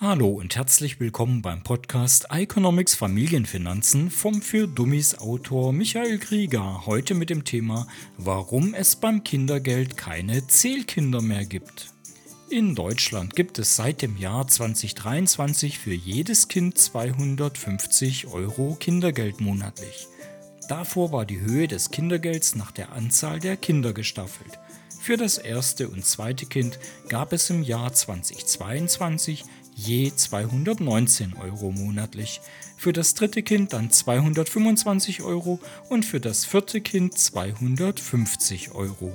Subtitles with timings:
[0.00, 6.86] Hallo und herzlich willkommen beim Podcast Economics Familienfinanzen vom für Dummies Autor Michael Krieger.
[6.86, 11.92] Heute mit dem Thema, warum es beim Kindergeld keine Zählkinder mehr gibt.
[12.48, 20.06] In Deutschland gibt es seit dem Jahr 2023 für jedes Kind 250 Euro Kindergeld monatlich.
[20.68, 24.60] Davor war die Höhe des Kindergelds nach der Anzahl der Kinder gestaffelt.
[25.00, 29.44] Für das erste und zweite Kind gab es im Jahr 2022
[29.78, 32.40] je 219 Euro monatlich,
[32.76, 39.12] für das dritte Kind dann 225 Euro und für das vierte Kind 250 Euro.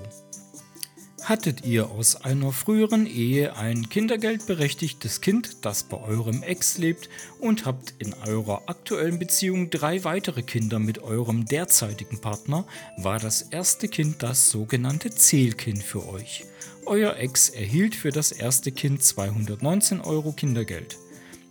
[1.26, 7.08] Hattet ihr aus einer früheren Ehe ein kindergeldberechtigtes Kind, das bei eurem Ex lebt
[7.40, 12.66] und habt in eurer aktuellen Beziehung drei weitere Kinder mit eurem derzeitigen Partner,
[12.98, 16.44] war das erste Kind das sogenannte Zählkind für euch.
[16.86, 20.98] Euer Ex erhielt für das erste Kind 219 Euro Kindergeld.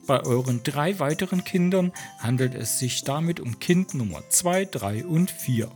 [0.06, 5.30] Bei euren drei weiteren Kindern handelt es sich damit um Kind Nummer 2, 3 und
[5.30, 5.70] 4.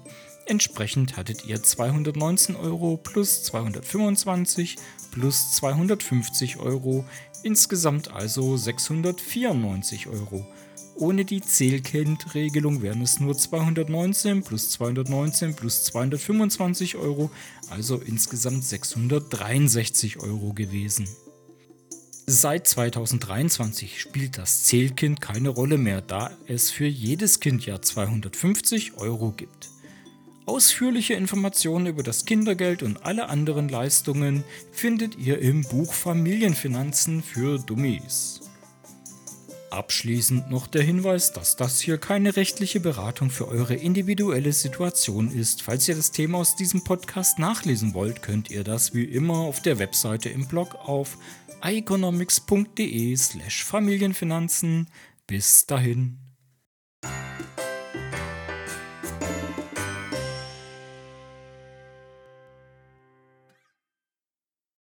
[0.48, 4.76] Entsprechend hattet ihr 219 Euro plus 225
[5.10, 7.04] plus 250 Euro,
[7.42, 10.46] insgesamt also 694 Euro.
[10.94, 17.30] Ohne die Zählkind-Regelung wären es nur 219 plus 219 plus 225 Euro,
[17.68, 21.08] also insgesamt 663 Euro gewesen.
[22.28, 28.94] Seit 2023 spielt das Zählkind keine Rolle mehr, da es für jedes Kind ja 250
[28.96, 29.75] Euro gibt.
[30.46, 37.58] Ausführliche Informationen über das Kindergeld und alle anderen Leistungen findet ihr im Buch Familienfinanzen für
[37.58, 38.42] Dummies.
[39.70, 45.62] Abschließend noch der Hinweis, dass das hier keine rechtliche Beratung für eure individuelle Situation ist.
[45.62, 49.60] Falls ihr das Thema aus diesem Podcast nachlesen wollt, könnt ihr das wie immer auf
[49.60, 51.18] der Webseite im Blog auf
[51.60, 54.86] economics.de slash Familienfinanzen.
[55.26, 56.25] Bis dahin.